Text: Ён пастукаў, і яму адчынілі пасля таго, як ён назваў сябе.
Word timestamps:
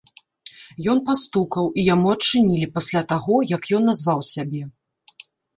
Ён 0.93 1.01
пастукаў, 1.09 1.69
і 1.81 1.83
яму 1.93 2.07
адчынілі 2.15 2.71
пасля 2.79 3.05
таго, 3.15 3.35
як 3.55 3.71
ён 3.81 3.89
назваў 3.91 4.19
сябе. 4.35 4.63